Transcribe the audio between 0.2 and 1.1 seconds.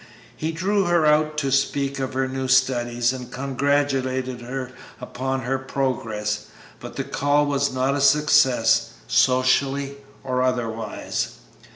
He drew her